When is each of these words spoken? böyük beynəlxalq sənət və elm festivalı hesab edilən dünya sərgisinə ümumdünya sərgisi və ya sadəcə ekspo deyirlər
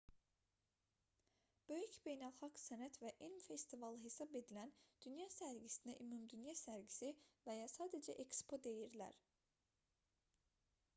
böyük 1.71 1.99
beynəlxalq 2.07 2.55
sənət 2.61 2.97
və 3.03 3.11
elm 3.27 3.37
festivalı 3.49 4.01
hesab 4.07 4.33
edilən 4.41 4.73
dünya 5.09 5.29
sərgisinə 5.37 5.97
ümumdünya 6.07 6.57
sərgisi 6.65 7.13
və 7.49 7.59
ya 7.63 7.71
sadəcə 7.79 8.17
ekspo 8.29 8.63
deyirlər 8.69 9.21